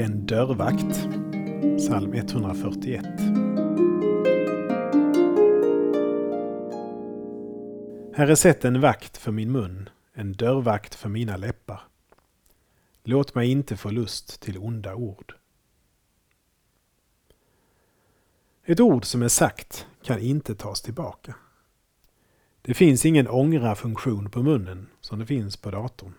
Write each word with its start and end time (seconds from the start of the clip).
En 0.00 0.26
dörrvakt. 0.26 1.08
Psalm 1.76 2.12
141. 2.14 3.04
Herre, 8.14 8.36
sätt 8.36 8.64
en 8.64 8.80
vakt 8.80 9.16
för 9.16 9.32
min 9.32 9.52
mun, 9.52 9.88
en 10.14 10.32
dörrvakt 10.32 10.94
för 10.94 11.08
mina 11.08 11.36
läppar. 11.36 11.80
Låt 13.04 13.34
mig 13.34 13.50
inte 13.50 13.76
få 13.76 13.90
lust 13.90 14.40
till 14.40 14.58
onda 14.58 14.94
ord. 14.94 15.34
Ett 18.64 18.80
ord 18.80 19.04
som 19.04 19.22
är 19.22 19.28
sagt 19.28 19.86
kan 20.02 20.18
inte 20.18 20.54
tas 20.54 20.82
tillbaka. 20.82 21.34
Det 22.62 22.74
finns 22.74 23.06
ingen 23.06 23.28
ångra-funktion 23.28 24.30
på 24.30 24.42
munnen 24.42 24.88
som 25.00 25.18
det 25.18 25.26
finns 25.26 25.56
på 25.56 25.70
datorn. 25.70 26.14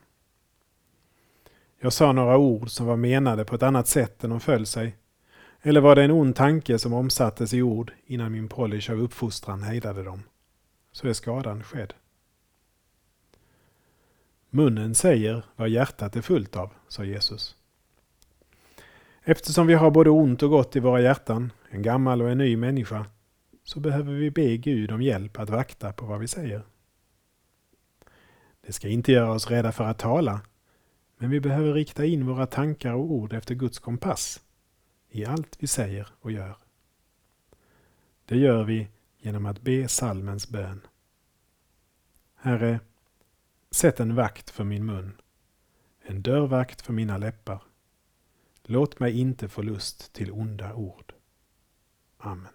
Jag 1.84 1.94
sa 1.94 2.12
några 2.12 2.38
ord 2.38 2.70
som 2.70 2.86
var 2.86 2.96
menade 2.96 3.46
på 3.46 3.56
ett 3.56 3.64
annat 3.64 3.88
sätt 3.88 4.24
än 4.24 4.30
de 4.30 4.40
föll 4.40 4.66
sig. 4.66 4.96
Eller 5.62 5.82
var 5.82 5.96
det 5.96 6.04
en 6.04 6.12
ond 6.12 6.36
tanke 6.36 6.80
som 6.80 6.94
omsattes 6.94 7.54
i 7.54 7.62
ord 7.62 7.94
innan 8.06 8.32
min 8.32 8.48
polish 8.48 8.92
av 8.92 9.02
uppfostran 9.02 9.64
hejdade 9.64 10.04
dem? 10.04 10.24
Så 10.92 11.07
är 11.07 11.14
skadan 11.14 11.64
skedd. 11.64 11.94
Munnen 14.50 14.96
säger 14.96 15.46
vad 15.56 15.70
hjärtat 15.70 16.16
är 16.16 16.21
fullt 16.21 16.56
av, 16.56 16.70
sa 16.88 17.04
Jesus. 17.04 17.56
Eftersom 19.24 19.68
vi 19.68 19.74
har 19.74 19.92
både 19.92 20.10
ont 20.10 20.43
och 20.43 20.50
gott 20.50 20.76
i 20.76 20.79
våra 20.79 21.02
hjärtan, 21.02 21.54
en 21.70 21.82
gammal 21.82 22.21
och 22.21 22.29
en 22.29 22.38
ny 22.38 22.57
människa, 22.57 23.06
så 23.64 23.79
behöver 23.79 24.14
vi 24.14 24.32
be 24.32 24.57
Gud 24.57 24.92
om 24.92 25.02
hjälp 25.02 25.40
att 25.40 25.50
vakta 25.50 25.93
på 25.93 26.06
vad 26.06 26.20
vi 26.20 26.28
säger. 26.28 26.64
Det 28.66 28.74
ska 28.74 28.88
inte 28.88 29.12
göra 29.12 29.32
oss 29.32 29.50
rädda 29.50 29.71
för 29.71 29.84
att 29.84 30.00
tala, 30.00 30.42
men 31.21 31.30
vi 31.30 31.39
behöver 31.39 31.74
rikta 31.74 32.06
in 32.06 32.25
våra 32.25 32.45
tankar 32.45 32.94
och 32.94 33.12
ord 33.12 33.34
efter 33.34 33.56
Guds 33.56 33.80
kompass 33.80 34.42
i 35.09 35.26
allt 35.26 35.58
vi 35.59 35.68
säger 35.68 36.08
och 36.22 36.32
gör. 36.32 36.58
Det 38.26 38.38
gör 38.38 38.64
vi 38.64 38.88
genom 39.18 39.45
att 39.45 39.62
be 39.62 39.88
salmens 39.88 40.50
bön. 40.50 40.82
Herre, 42.36 42.80
sätt 43.72 44.00
en 44.00 44.16
vakt 44.16 44.50
för 44.50 44.64
min 44.64 44.86
mun, 44.86 45.22
en 46.02 46.22
dörrvakt 46.22 46.82
för 46.82 46.94
mina 46.94 47.18
läppar. 47.18 47.64
Låt 48.64 49.00
mig 49.00 49.20
inte 49.20 49.48
få 49.48 49.62
lust 49.62 50.14
till 50.14 50.32
onda 50.32 50.73
ord. 50.73 51.14
Amen. 52.17 52.54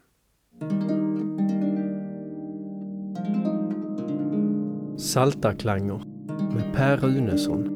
Saltarklanger 4.99 6.05
med 6.55 6.75
Per 6.75 6.97
Runesson 6.97 7.76